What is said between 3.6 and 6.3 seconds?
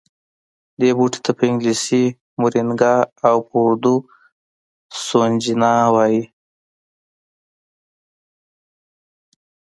اردو سوهنجنا وايي